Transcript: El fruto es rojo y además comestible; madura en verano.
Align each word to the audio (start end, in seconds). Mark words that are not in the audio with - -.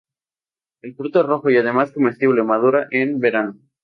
El 0.81 0.95
fruto 0.95 1.19
es 1.21 1.27
rojo 1.27 1.51
y 1.51 1.57
además 1.57 1.91
comestible; 1.91 2.41
madura 2.41 2.87
en 2.89 3.19
verano. 3.19 3.59